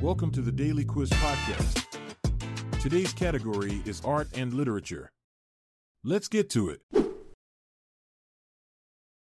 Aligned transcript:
Welcome 0.00 0.30
to 0.30 0.42
the 0.42 0.52
Daily 0.52 0.84
Quiz 0.84 1.10
Podcast. 1.10 1.84
Today's 2.80 3.12
category 3.12 3.82
is 3.84 4.00
art 4.04 4.28
and 4.32 4.54
literature. 4.54 5.10
Let's 6.04 6.28
get 6.28 6.48
to 6.50 6.70
it. 6.70 6.82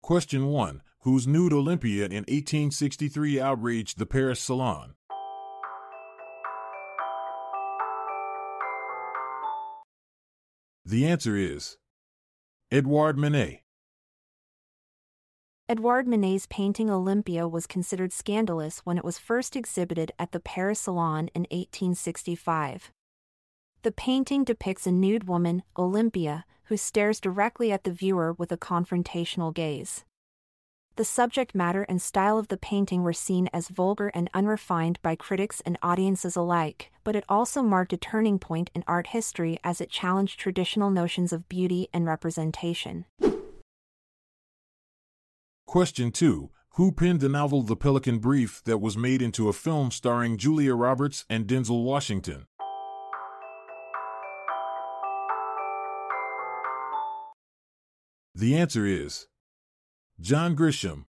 Question 0.03 0.49
1 0.49 0.83
Whose 0.99 1.25
nude 1.25 1.51
Olympia 1.51 2.05
in 2.05 2.25
1863 2.27 3.41
outraged 3.41 3.97
the 3.97 4.05
Paris 4.05 4.39
Salon? 4.39 4.93
The 10.85 11.07
answer 11.07 11.35
is 11.35 11.77
Edouard 12.69 13.17
Manet. 13.17 13.60
Edouard 15.71 16.05
Manet's 16.05 16.47
painting 16.47 16.89
Olympia 16.89 17.47
was 17.47 17.65
considered 17.65 18.11
scandalous 18.11 18.79
when 18.79 18.97
it 18.97 19.05
was 19.05 19.17
first 19.17 19.55
exhibited 19.55 20.11
at 20.19 20.33
the 20.33 20.41
Paris 20.41 20.81
Salon 20.81 21.29
in 21.33 21.43
1865. 21.43 22.91
The 23.83 23.93
painting 23.93 24.43
depicts 24.43 24.85
a 24.85 24.91
nude 24.91 25.29
woman, 25.29 25.63
Olympia, 25.77 26.43
who 26.65 26.75
stares 26.75 27.21
directly 27.21 27.71
at 27.71 27.85
the 27.85 27.93
viewer 27.93 28.33
with 28.33 28.51
a 28.51 28.57
confrontational 28.57 29.53
gaze. 29.53 30.03
The 30.97 31.05
subject 31.05 31.55
matter 31.55 31.83
and 31.83 32.01
style 32.01 32.37
of 32.37 32.49
the 32.49 32.57
painting 32.57 33.03
were 33.03 33.13
seen 33.13 33.49
as 33.53 33.69
vulgar 33.69 34.09
and 34.09 34.29
unrefined 34.33 34.99
by 35.01 35.15
critics 35.15 35.61
and 35.65 35.77
audiences 35.81 36.35
alike, 36.35 36.91
but 37.05 37.15
it 37.15 37.23
also 37.29 37.61
marked 37.61 37.93
a 37.93 37.97
turning 37.97 38.39
point 38.39 38.69
in 38.75 38.83
art 38.87 39.07
history 39.07 39.57
as 39.63 39.79
it 39.79 39.89
challenged 39.89 40.37
traditional 40.37 40.89
notions 40.89 41.31
of 41.31 41.47
beauty 41.47 41.87
and 41.93 42.05
representation. 42.05 43.05
Question 45.71 46.11
2 46.11 46.49
Who 46.71 46.91
penned 46.91 47.21
the 47.21 47.29
novel 47.29 47.61
The 47.61 47.77
Pelican 47.77 48.19
Brief 48.19 48.61
that 48.65 48.81
was 48.81 48.97
made 48.97 49.21
into 49.21 49.47
a 49.47 49.53
film 49.53 49.89
starring 49.89 50.35
Julia 50.35 50.75
Roberts 50.75 51.23
and 51.29 51.47
Denzel 51.47 51.85
Washington? 51.85 52.45
The 58.35 58.57
answer 58.57 58.85
is 58.85 59.27
John 60.19 60.57
Grisham. 60.57 61.05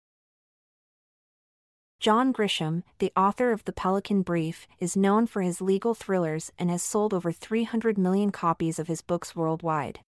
John 1.99 2.31
Grisham, 2.31 2.83
the 2.99 3.11
author 3.17 3.51
of 3.51 3.63
The 3.65 3.73
Pelican 3.73 4.21
Brief, 4.21 4.67
is 4.77 4.95
known 4.95 5.25
for 5.25 5.41
his 5.41 5.59
legal 5.59 5.95
thrillers 5.95 6.51
and 6.59 6.69
has 6.69 6.83
sold 6.83 7.15
over 7.15 7.31
300 7.31 7.97
million 7.97 8.29
copies 8.31 8.77
of 8.77 8.85
his 8.85 9.01
books 9.01 9.35
worldwide. 9.35 10.01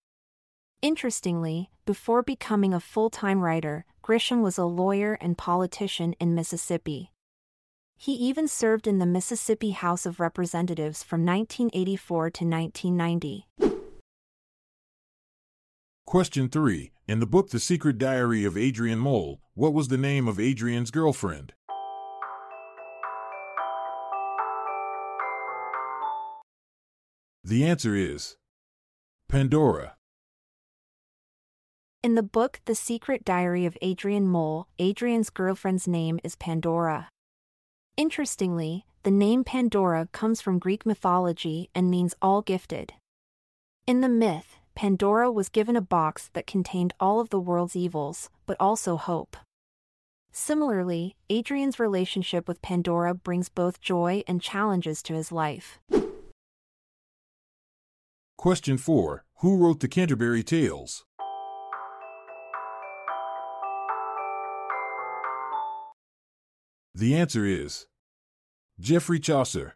Interestingly, 0.83 1.69
before 1.85 2.21
becoming 2.21 2.73
a 2.73 2.79
full 2.81 3.09
time 3.09 3.39
writer, 3.39 3.85
Grisham 4.03 4.41
was 4.43 4.57
a 4.57 4.65
lawyer 4.65 5.17
and 5.21 5.37
politician 5.37 6.13
in 6.19 6.35
Mississippi. 6.35 7.13
He 7.95 8.11
even 8.15 8.49
served 8.49 8.85
in 8.85 8.99
the 8.99 9.05
Mississippi 9.05 9.71
House 9.71 10.05
of 10.05 10.19
Representatives 10.19 11.01
from 11.01 11.25
1984 11.25 12.31
to 12.31 12.45
1990. 12.45 13.47
Question 16.05 16.49
3 16.49 16.91
In 17.07 17.21
the 17.21 17.25
book 17.25 17.51
The 17.51 17.61
Secret 17.61 17.97
Diary 17.97 18.43
of 18.43 18.57
Adrian 18.57 18.99
Mole, 18.99 19.39
what 19.53 19.73
was 19.73 19.87
the 19.87 19.97
name 19.97 20.27
of 20.27 20.37
Adrian's 20.37 20.91
girlfriend? 20.91 21.53
The 27.41 27.63
answer 27.63 27.95
is 27.95 28.35
Pandora. 29.29 29.95
In 32.03 32.15
the 32.15 32.21
book 32.21 32.59
The 32.65 32.75
Secret 32.75 33.23
Diary 33.23 33.65
of 33.65 33.77
Adrian 33.81 34.27
Mole, 34.27 34.67
Adrian's 34.77 35.29
girlfriend's 35.29 35.87
name 35.87 36.19
is 36.21 36.35
Pandora. 36.35 37.07
Interestingly, 37.95 38.85
the 39.03 39.09
name 39.09 39.45
Pandora 39.45 40.09
comes 40.11 40.41
from 40.41 40.59
Greek 40.59 40.85
mythology 40.85 41.69
and 41.73 41.89
means 41.89 42.13
all 42.21 42.41
gifted. 42.41 42.91
In 43.87 44.01
the 44.01 44.09
myth, 44.09 44.57
Pandora 44.75 45.31
was 45.31 45.47
given 45.47 45.77
a 45.77 45.81
box 45.81 46.29
that 46.33 46.45
contained 46.45 46.93
all 46.99 47.21
of 47.21 47.29
the 47.29 47.39
world's 47.39 47.73
evils, 47.73 48.29
but 48.45 48.57
also 48.59 48.97
hope. 48.97 49.37
Similarly, 50.33 51.15
Adrian's 51.29 51.79
relationship 51.79 52.49
with 52.49 52.61
Pandora 52.61 53.13
brings 53.13 53.47
both 53.47 53.79
joy 53.79 54.23
and 54.27 54.41
challenges 54.41 55.01
to 55.03 55.13
his 55.13 55.31
life. 55.31 55.79
Question 58.37 58.77
4 58.77 59.23
Who 59.37 59.55
wrote 59.55 59.79
the 59.79 59.87
Canterbury 59.87 60.43
Tales? 60.43 61.05
The 66.95 67.15
answer 67.15 67.43
is 67.43 67.87
Geoffrey 68.79 69.19
Chaucer. 69.19 69.73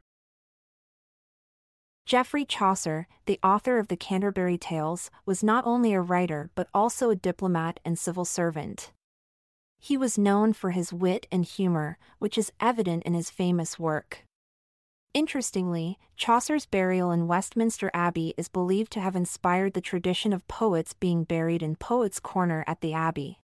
Geoffrey 2.06 2.46
Chaucer, 2.46 3.08
the 3.26 3.40
author 3.42 3.80
of 3.80 3.88
the 3.88 3.98
Canterbury 3.98 4.56
Tales, 4.56 5.10
was 5.26 5.44
not 5.44 5.66
only 5.66 5.94
a 5.94 6.02
writer 6.02 6.52
but 6.54 6.68
also 6.76 7.10
a 7.10 7.16
diplomat 7.16 7.80
and 7.84 7.98
civil 7.98 8.24
servant. 8.24 8.92
He 9.80 9.98
was 9.98 10.20
known 10.20 10.54
for 10.54 10.70
his 10.70 10.94
wit 10.94 11.26
and 11.32 11.44
humor, 11.44 11.98
which 12.20 12.38
is 12.38 12.52
evident 12.60 13.02
in 13.02 13.16
his 13.16 13.32
famous 13.32 13.80
work. 13.80 14.24
Interestingly, 15.16 15.98
Chaucer's 16.16 16.68
burial 16.68 17.10
in 17.10 17.28
Westminster 17.28 17.90
Abbey 17.96 18.36
is 18.38 18.48
believed 18.48 18.92
to 18.92 19.02
have 19.02 19.16
inspired 19.16 19.74
the 19.74 19.82
tradition 19.82 20.34
of 20.34 20.48
poets 20.48 20.94
being 20.94 21.24
buried 21.24 21.64
in 21.64 21.78
Poets' 21.78 22.20
Corner 22.20 22.64
at 22.68 22.82
the 22.82 22.94
Abbey. 22.94 23.40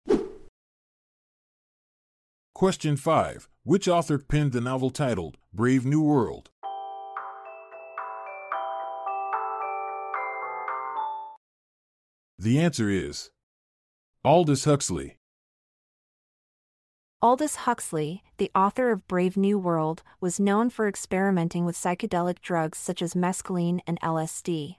Question 2.53 2.97
5 2.97 3.50
Which 3.66 3.88
author 3.88 4.18
penned 4.18 4.51
the 4.51 4.59
novel 4.59 4.90
titled 4.90 5.38
Brave 5.53 5.85
New 5.85 6.01
World? 6.01 6.50
The 12.38 12.59
answer 12.59 12.90
is 12.90 13.29
Aldous 14.25 14.66
Huxley. 14.66 15.16
Aldous 17.22 17.56
Huxley, 17.56 18.22
the 18.35 18.52
author 18.53 18.91
of 18.91 19.07
Brave 19.07 19.38
New 19.38 19.57
World, 19.57 20.03
was 20.19 20.41
known 20.41 20.69
for 20.69 20.85
experimenting 20.85 21.63
with 21.63 21.78
psychedelic 21.78 22.41
drugs 22.41 22.78
such 22.78 23.02
as 23.02 23.13
mescaline 23.13 23.79
and 23.88 23.97
LSD. 24.02 24.75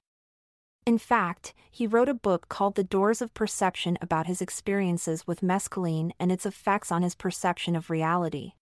In 0.85 0.99
fact, 0.99 1.55
he 1.71 1.87
wrote 1.87 2.11
a 2.11 2.13
book 2.13 2.51
called 2.51 2.75
The 2.75 2.85
Doors 2.85 3.23
of 3.23 3.33
Perception 3.33 3.97
about 4.03 4.27
his 4.27 4.43
experiences 4.43 5.27
with 5.27 5.41
mescaline 5.41 6.11
and 6.21 6.31
its 6.31 6.45
effects 6.45 6.93
on 6.93 7.01
his 7.01 7.15
perception 7.15 7.75
of 7.75 7.89
reality. 7.89 8.53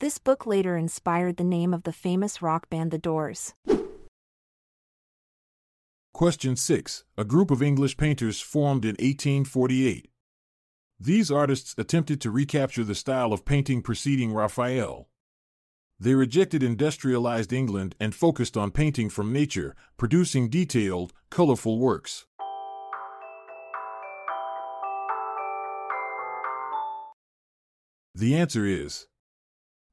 This 0.00 0.16
book 0.16 0.46
later 0.46 0.78
inspired 0.78 1.36
the 1.36 1.44
name 1.44 1.74
of 1.74 1.82
the 1.82 1.92
famous 1.92 2.40
rock 2.40 2.70
band 2.70 2.90
The 2.90 2.96
Doors. 2.96 3.52
Question 6.14 6.56
6 6.56 7.04
A 7.18 7.24
group 7.24 7.50
of 7.50 7.62
English 7.62 7.98
painters 7.98 8.40
formed 8.40 8.86
in 8.86 8.92
1848. 8.92 10.08
These 10.98 11.30
artists 11.30 11.74
attempted 11.76 12.18
to 12.22 12.30
recapture 12.30 12.82
the 12.82 12.94
style 12.94 13.34
of 13.34 13.44
painting 13.44 13.82
preceding 13.82 14.32
Raphael. 14.32 15.10
They 15.98 16.14
rejected 16.14 16.62
industrialized 16.62 17.52
England 17.52 17.94
and 18.00 18.14
focused 18.14 18.56
on 18.56 18.70
painting 18.70 19.10
from 19.10 19.34
nature, 19.34 19.76
producing 19.98 20.48
detailed, 20.48 21.12
colorful 21.28 21.78
works. 21.78 22.24
The 28.14 28.34
answer 28.34 28.64
is 28.64 29.06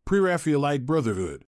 Pre 0.08 0.22
Raphaelite 0.22 0.86
Brotherhood. 0.86 1.44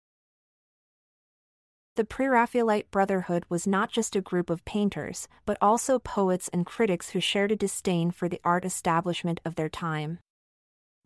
The 1.97 2.05
Pre 2.05 2.27
Raphaelite 2.27 2.89
Brotherhood 2.93 3.45
was 3.49 3.67
not 3.67 3.91
just 3.91 4.15
a 4.15 4.21
group 4.21 4.49
of 4.49 4.65
painters, 4.65 5.27
but 5.45 5.59
also 5.61 5.99
poets 5.99 6.49
and 6.53 6.65
critics 6.65 7.11
who 7.11 7.19
shared 7.19 7.51
a 7.51 7.57
disdain 7.57 8.13
for 8.13 8.29
the 8.29 8.41
art 8.45 8.65
establishment 8.65 9.41
of 9.45 9.57
their 9.57 9.69
time. 9.69 10.21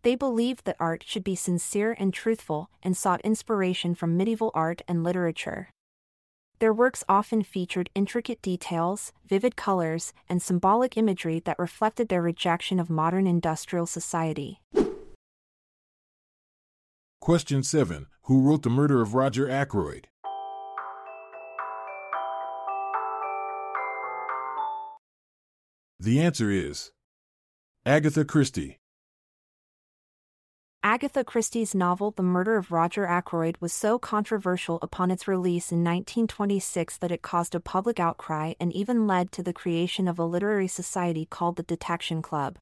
They 0.02 0.14
believed 0.14 0.66
that 0.66 0.76
art 0.78 1.02
should 1.06 1.24
be 1.24 1.34
sincere 1.34 1.96
and 1.98 2.12
truthful 2.12 2.68
and 2.82 2.94
sought 2.94 3.22
inspiration 3.22 3.94
from 3.94 4.18
medieval 4.18 4.50
art 4.52 4.82
and 4.86 5.02
literature. 5.02 5.70
Their 6.58 6.74
works 6.74 7.02
often 7.08 7.42
featured 7.42 7.88
intricate 7.94 8.42
details, 8.42 9.14
vivid 9.26 9.56
colors, 9.56 10.12
and 10.28 10.42
symbolic 10.42 10.98
imagery 10.98 11.40
that 11.46 11.58
reflected 11.58 12.10
their 12.10 12.20
rejection 12.20 12.78
of 12.78 12.90
modern 12.90 13.26
industrial 13.26 13.86
society. 13.86 14.60
Question 17.28 17.62
7. 17.62 18.06
Who 18.22 18.40
wrote 18.40 18.62
The 18.62 18.70
Murder 18.70 19.02
of 19.02 19.12
Roger 19.12 19.50
Ackroyd? 19.50 20.08
The 26.00 26.22
answer 26.22 26.50
is 26.50 26.90
Agatha 27.84 28.24
Christie. 28.24 28.78
Agatha 30.82 31.22
Christie's 31.22 31.74
novel 31.74 32.12
The 32.12 32.22
Murder 32.22 32.56
of 32.56 32.72
Roger 32.72 33.04
Ackroyd 33.04 33.58
was 33.60 33.74
so 33.74 33.98
controversial 33.98 34.78
upon 34.80 35.10
its 35.10 35.28
release 35.28 35.70
in 35.70 35.84
1926 35.84 36.96
that 36.96 37.12
it 37.12 37.20
caused 37.20 37.54
a 37.54 37.60
public 37.60 38.00
outcry 38.00 38.54
and 38.58 38.72
even 38.72 39.06
led 39.06 39.32
to 39.32 39.42
the 39.42 39.52
creation 39.52 40.08
of 40.08 40.18
a 40.18 40.24
literary 40.24 40.66
society 40.66 41.26
called 41.26 41.56
the 41.56 41.62
Detection 41.62 42.22
Club. 42.22 42.56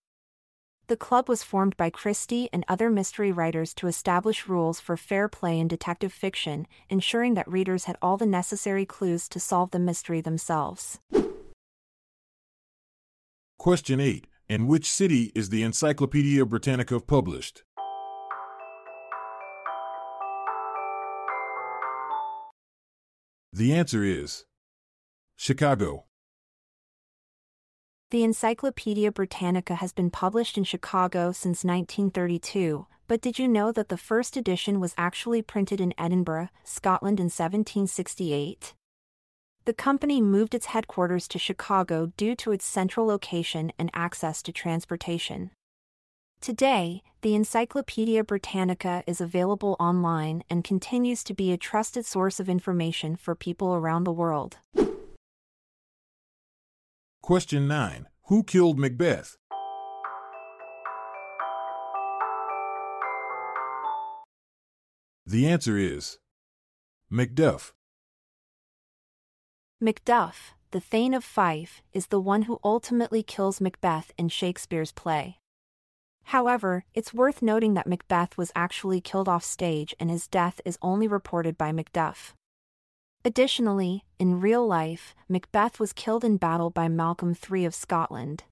The 0.88 0.96
club 0.96 1.28
was 1.28 1.42
formed 1.42 1.76
by 1.76 1.90
Christie 1.90 2.48
and 2.52 2.64
other 2.68 2.90
mystery 2.90 3.32
writers 3.32 3.74
to 3.74 3.88
establish 3.88 4.46
rules 4.46 4.78
for 4.78 4.96
fair 4.96 5.28
play 5.28 5.58
in 5.58 5.66
detective 5.66 6.12
fiction, 6.12 6.68
ensuring 6.88 7.34
that 7.34 7.50
readers 7.50 7.86
had 7.86 7.96
all 8.00 8.16
the 8.16 8.24
necessary 8.24 8.86
clues 8.86 9.28
to 9.30 9.40
solve 9.40 9.72
the 9.72 9.80
mystery 9.80 10.20
themselves. 10.20 11.00
Question 13.58 13.98
8. 13.98 14.28
In 14.48 14.68
which 14.68 14.88
city 14.88 15.32
is 15.34 15.48
the 15.48 15.64
Encyclopedia 15.64 16.46
Britannica 16.46 17.00
published? 17.00 17.64
The 23.52 23.74
answer 23.74 24.04
is 24.04 24.44
Chicago. 25.34 26.05
The 28.12 28.22
Encyclopedia 28.22 29.10
Britannica 29.10 29.74
has 29.74 29.92
been 29.92 30.10
published 30.10 30.56
in 30.56 30.62
Chicago 30.62 31.32
since 31.32 31.64
1932, 31.64 32.86
but 33.08 33.20
did 33.20 33.36
you 33.36 33.48
know 33.48 33.72
that 33.72 33.88
the 33.88 33.96
first 33.96 34.36
edition 34.36 34.78
was 34.78 34.94
actually 34.96 35.42
printed 35.42 35.80
in 35.80 35.92
Edinburgh, 35.98 36.50
Scotland 36.62 37.18
in 37.18 37.24
1768? 37.24 38.74
The 39.64 39.74
company 39.74 40.22
moved 40.22 40.54
its 40.54 40.66
headquarters 40.66 41.26
to 41.26 41.40
Chicago 41.40 42.12
due 42.16 42.36
to 42.36 42.52
its 42.52 42.64
central 42.64 43.06
location 43.06 43.72
and 43.76 43.90
access 43.92 44.40
to 44.42 44.52
transportation. 44.52 45.50
Today, 46.40 47.02
the 47.22 47.34
Encyclopedia 47.34 48.22
Britannica 48.22 49.02
is 49.08 49.20
available 49.20 49.74
online 49.80 50.44
and 50.48 50.62
continues 50.62 51.24
to 51.24 51.34
be 51.34 51.50
a 51.50 51.56
trusted 51.56 52.06
source 52.06 52.38
of 52.38 52.48
information 52.48 53.16
for 53.16 53.34
people 53.34 53.74
around 53.74 54.04
the 54.04 54.12
world. 54.12 54.58
Question 57.26 57.66
9. 57.66 58.06
Who 58.26 58.44
killed 58.44 58.78
Macbeth? 58.78 59.36
The 65.26 65.48
answer 65.48 65.76
is 65.76 66.18
Macduff. 67.10 67.72
Macduff, 69.82 70.52
the 70.70 70.78
Thane 70.78 71.14
of 71.14 71.24
Fife, 71.24 71.82
is 71.92 72.06
the 72.06 72.20
one 72.20 72.42
who 72.42 72.60
ultimately 72.62 73.24
kills 73.24 73.60
Macbeth 73.60 74.12
in 74.16 74.28
Shakespeare's 74.28 74.92
play. 74.92 75.38
However, 76.26 76.84
it's 76.94 77.12
worth 77.12 77.42
noting 77.42 77.74
that 77.74 77.88
Macbeth 77.88 78.38
was 78.38 78.52
actually 78.54 79.00
killed 79.00 79.28
off 79.28 79.42
stage 79.42 79.96
and 79.98 80.10
his 80.12 80.28
death 80.28 80.60
is 80.64 80.78
only 80.80 81.08
reported 81.08 81.58
by 81.58 81.72
Macduff. 81.72 82.34
Additionally, 83.26 84.04
in 84.20 84.40
real 84.40 84.64
life, 84.64 85.12
Macbeth 85.28 85.80
was 85.80 85.92
killed 85.92 86.22
in 86.22 86.36
battle 86.36 86.70
by 86.70 86.86
Malcolm 86.86 87.34
III 87.34 87.64
of 87.64 87.74
Scotland. 87.74 88.44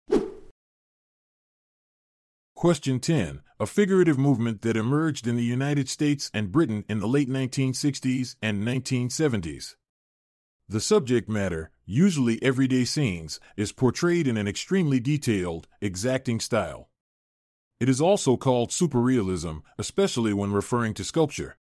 Question 2.57 2.99
10. 2.99 3.43
A 3.61 3.67
figurative 3.67 4.19
movement 4.19 4.63
that 4.63 4.77
emerged 4.77 5.29
in 5.29 5.37
the 5.37 5.45
United 5.45 5.89
States 5.89 6.29
and 6.35 6.51
Britain 6.51 6.85
in 6.89 6.99
the 6.99 7.07
late 7.07 7.29
1960s 7.29 8.35
and 8.43 8.65
1970s. 8.65 9.77
The 10.69 10.81
subject 10.81 11.29
matter, 11.29 11.71
usually 11.87 12.43
everyday 12.43 12.85
scenes, 12.85 13.39
is 13.57 13.71
portrayed 13.71 14.27
in 14.27 14.37
an 14.37 14.49
extremely 14.49 14.99
detailed, 14.99 15.69
exacting 15.81 16.41
style. 16.41 16.89
It 17.79 17.89
is 17.89 18.01
also 18.01 18.37
called 18.37 18.71
superrealism, 18.71 19.63
especially 19.79 20.33
when 20.33 20.51
referring 20.51 20.95
to 20.95 21.05
sculpture. 21.05 21.59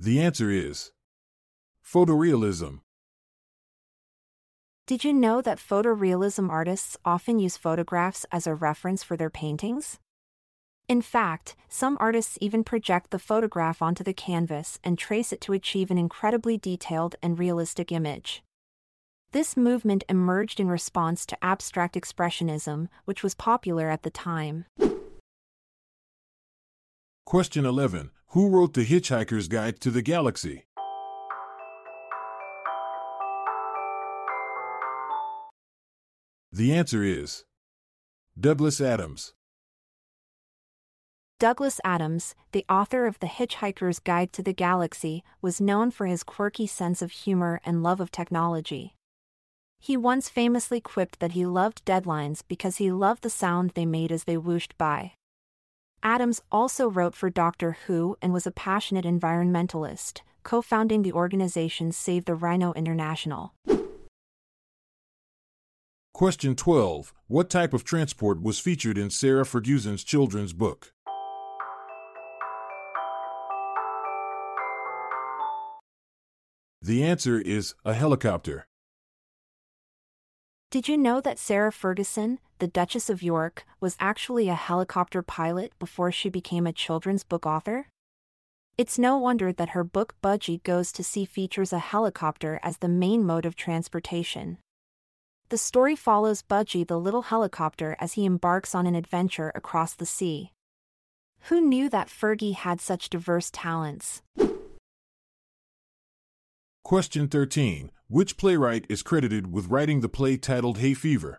The 0.00 0.20
answer 0.20 0.48
is 0.48 0.92
photorealism. 1.84 2.82
Did 4.86 5.02
you 5.02 5.12
know 5.12 5.42
that 5.42 5.58
photorealism 5.58 6.48
artists 6.48 6.96
often 7.04 7.40
use 7.40 7.56
photographs 7.56 8.24
as 8.30 8.46
a 8.46 8.54
reference 8.54 9.02
for 9.02 9.16
their 9.16 9.28
paintings? 9.28 9.98
In 10.88 11.02
fact, 11.02 11.56
some 11.68 11.98
artists 12.00 12.38
even 12.40 12.62
project 12.62 13.10
the 13.10 13.18
photograph 13.18 13.82
onto 13.82 14.04
the 14.04 14.14
canvas 14.14 14.78
and 14.84 14.96
trace 14.96 15.32
it 15.32 15.40
to 15.42 15.52
achieve 15.52 15.90
an 15.90 15.98
incredibly 15.98 16.56
detailed 16.56 17.16
and 17.20 17.36
realistic 17.36 17.90
image. 17.90 18.42
This 19.32 19.56
movement 19.56 20.04
emerged 20.08 20.60
in 20.60 20.68
response 20.68 21.26
to 21.26 21.44
abstract 21.44 21.96
expressionism, 21.96 22.86
which 23.04 23.24
was 23.24 23.34
popular 23.34 23.90
at 23.90 24.04
the 24.04 24.10
time. 24.10 24.64
Question 27.26 27.66
11. 27.66 28.12
Who 28.32 28.50
wrote 28.50 28.74
The 28.74 28.84
Hitchhiker's 28.84 29.48
Guide 29.48 29.80
to 29.80 29.90
the 29.90 30.02
Galaxy? 30.02 30.66
The 36.52 36.74
answer 36.74 37.02
is 37.02 37.44
Douglas 38.38 38.82
Adams. 38.82 39.32
Douglas 41.40 41.80
Adams, 41.82 42.34
the 42.52 42.66
author 42.68 43.06
of 43.06 43.18
The 43.20 43.28
Hitchhiker's 43.28 43.98
Guide 43.98 44.34
to 44.34 44.42
the 44.42 44.52
Galaxy, 44.52 45.24
was 45.40 45.58
known 45.58 45.90
for 45.90 46.04
his 46.04 46.22
quirky 46.22 46.66
sense 46.66 47.00
of 47.00 47.12
humor 47.12 47.62
and 47.64 47.82
love 47.82 47.98
of 47.98 48.10
technology. 48.10 48.94
He 49.80 49.96
once 49.96 50.28
famously 50.28 50.82
quipped 50.82 51.20
that 51.20 51.32
he 51.32 51.46
loved 51.46 51.82
deadlines 51.86 52.42
because 52.46 52.76
he 52.76 52.92
loved 52.92 53.22
the 53.22 53.30
sound 53.30 53.70
they 53.70 53.86
made 53.86 54.12
as 54.12 54.24
they 54.24 54.36
whooshed 54.36 54.76
by. 54.76 55.14
Adams 56.02 56.40
also 56.52 56.88
wrote 56.88 57.14
for 57.14 57.30
Doctor 57.30 57.76
Who 57.86 58.16
and 58.22 58.32
was 58.32 58.46
a 58.46 58.50
passionate 58.50 59.04
environmentalist, 59.04 60.20
co 60.42 60.62
founding 60.62 61.02
the 61.02 61.12
organization 61.12 61.92
Save 61.92 62.24
the 62.24 62.34
Rhino 62.34 62.72
International. 62.74 63.54
Question 66.14 66.56
12. 66.56 67.12
What 67.28 67.48
type 67.50 67.72
of 67.72 67.84
transport 67.84 68.42
was 68.42 68.58
featured 68.58 68.98
in 68.98 69.10
Sarah 69.10 69.44
Ferguson's 69.44 70.02
children's 70.02 70.52
book? 70.52 70.92
The 76.80 77.04
answer 77.04 77.38
is 77.40 77.74
a 77.84 77.92
helicopter. 77.92 78.67
Did 80.70 80.86
you 80.86 80.98
know 80.98 81.22
that 81.22 81.38
Sarah 81.38 81.72
Ferguson, 81.72 82.40
the 82.58 82.66
Duchess 82.68 83.08
of 83.08 83.22
York, 83.22 83.64
was 83.80 83.96
actually 83.98 84.50
a 84.50 84.54
helicopter 84.54 85.22
pilot 85.22 85.72
before 85.78 86.12
she 86.12 86.28
became 86.28 86.66
a 86.66 86.74
children's 86.74 87.24
book 87.24 87.46
author? 87.46 87.86
It's 88.76 88.98
no 88.98 89.16
wonder 89.16 89.50
that 89.50 89.70
her 89.70 89.82
book 89.82 90.14
Budgie 90.22 90.62
Goes 90.64 90.92
to 90.92 91.02
Sea 91.02 91.24
features 91.24 91.72
a 91.72 91.78
helicopter 91.78 92.60
as 92.62 92.76
the 92.76 92.88
main 92.88 93.24
mode 93.24 93.46
of 93.46 93.56
transportation. 93.56 94.58
The 95.48 95.56
story 95.56 95.96
follows 95.96 96.42
Budgie 96.42 96.86
the 96.86 97.00
little 97.00 97.22
helicopter 97.22 97.96
as 97.98 98.12
he 98.12 98.26
embarks 98.26 98.74
on 98.74 98.86
an 98.86 98.94
adventure 98.94 99.50
across 99.54 99.94
the 99.94 100.04
sea. 100.04 100.52
Who 101.44 101.62
knew 101.62 101.88
that 101.88 102.08
Fergie 102.08 102.54
had 102.54 102.82
such 102.82 103.08
diverse 103.08 103.48
talents? 103.50 104.20
Question 106.88 107.28
13. 107.28 107.90
Which 108.08 108.38
playwright 108.38 108.86
is 108.88 109.02
credited 109.02 109.52
with 109.52 109.66
writing 109.66 110.00
the 110.00 110.08
play 110.08 110.38
titled 110.38 110.78
Hay 110.78 110.94
Fever? 110.94 111.38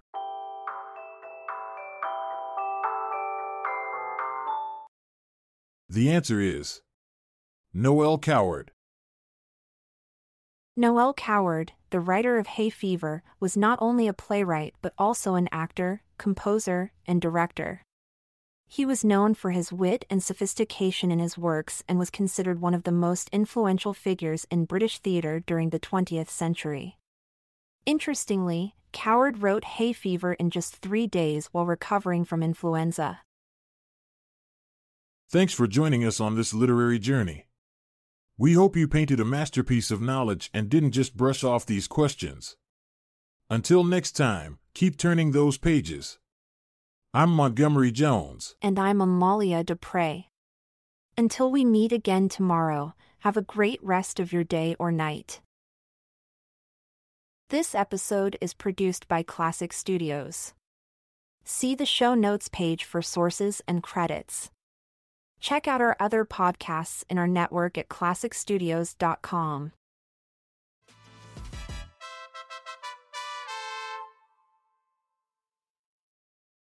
The 5.90 6.12
answer 6.12 6.40
is 6.40 6.82
Noel 7.74 8.20
Coward. 8.20 8.70
Noel 10.78 11.16
Coward, 11.16 11.72
the 11.90 12.00
writer 12.00 12.38
of 12.38 12.46
Hay 12.46 12.70
Fever, 12.70 13.24
was 13.40 13.58
not 13.58 13.80
only 13.82 14.08
a 14.08 14.14
playwright 14.14 14.76
but 14.84 14.94
also 15.00 15.34
an 15.34 15.50
actor, 15.52 16.04
composer, 16.20 16.92
and 17.08 17.20
director. 17.20 17.82
He 18.72 18.86
was 18.86 19.04
known 19.04 19.34
for 19.34 19.50
his 19.50 19.74
wit 19.74 20.06
and 20.12 20.22
sophistication 20.22 21.10
in 21.10 21.18
his 21.18 21.40
works 21.40 21.84
and 21.90 21.98
was 21.98 22.12
considered 22.12 22.62
one 22.62 22.76
of 22.76 22.84
the 22.84 22.92
most 22.92 23.28
influential 23.32 23.96
figures 23.96 24.46
in 24.52 24.66
British 24.66 25.00
theatre 25.00 25.40
during 25.40 25.72
the 25.72 25.80
20th 25.80 26.30
century. 26.30 27.00
Interestingly, 27.88 28.76
Coward 28.92 29.42
wrote 29.42 29.64
Hay 29.64 29.92
Fever 29.92 30.34
in 30.34 30.52
just 30.52 30.76
three 30.76 31.08
days 31.08 31.48
while 31.48 31.66
recovering 31.66 32.24
from 32.24 32.44
influenza. 32.44 33.22
Thanks 35.32 35.54
for 35.54 35.66
joining 35.66 36.06
us 36.06 36.20
on 36.20 36.36
this 36.36 36.54
literary 36.54 37.00
journey. 37.00 37.48
We 38.38 38.54
hope 38.54 38.76
you 38.76 38.88
painted 38.88 39.20
a 39.20 39.26
masterpiece 39.26 39.90
of 39.90 40.00
knowledge 40.00 40.52
and 40.54 40.70
didn't 40.70 40.92
just 40.92 41.18
brush 41.18 41.44
off 41.44 41.66
these 41.66 41.88
questions. 41.88 42.56
Until 43.50 43.84
next 43.84 44.12
time, 44.12 44.60
keep 44.76 44.96
turning 44.96 45.32
those 45.32 45.58
pages. 45.58 46.20
I'm 47.12 47.32
Montgomery 47.32 47.92
Jones. 47.92 48.56
And 48.62 48.78
I'm 48.78 49.02
Amalia 49.02 49.64
Dupre. 49.64 50.28
Until 51.18 51.50
we 51.50 51.66
meet 51.66 51.92
again 51.92 52.30
tomorrow, 52.30 52.94
have 53.22 53.36
a 53.36 53.42
great 53.42 53.84
rest 53.84 54.20
of 54.20 54.32
your 54.32 54.44
day 54.44 54.76
or 54.78 54.92
night. 54.92 55.42
This 57.50 57.74
episode 57.74 58.38
is 58.40 58.54
produced 58.54 59.08
by 59.08 59.24
Klassic 59.24 59.74
Studios. 59.74 60.54
See 61.44 61.74
the 61.74 61.84
show 61.84 62.14
notes 62.14 62.48
page 62.48 62.84
for 62.84 63.02
sources 63.02 63.64
and 63.68 63.82
credits. 63.82 64.52
Check 65.40 65.68
out 65.68 65.82
our 65.82 65.98
other 66.00 66.26
podcasts 66.26 67.04
in 67.10 67.18
our 67.18 67.28
network 67.28 67.76
at 67.76 67.90
klassicstudios.com. 67.90 69.72